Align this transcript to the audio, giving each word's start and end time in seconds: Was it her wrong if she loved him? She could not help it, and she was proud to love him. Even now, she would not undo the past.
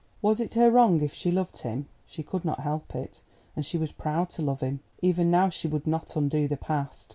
Was 0.19 0.39
it 0.39 0.55
her 0.55 0.71
wrong 0.71 1.01
if 1.01 1.13
she 1.13 1.29
loved 1.29 1.59
him? 1.59 1.87
She 2.07 2.23
could 2.23 2.43
not 2.43 2.61
help 2.61 2.95
it, 2.95 3.21
and 3.55 3.63
she 3.63 3.77
was 3.77 3.91
proud 3.91 4.31
to 4.31 4.41
love 4.41 4.61
him. 4.61 4.79
Even 5.03 5.29
now, 5.29 5.49
she 5.49 5.67
would 5.67 5.85
not 5.85 6.15
undo 6.15 6.47
the 6.47 6.57
past. 6.57 7.09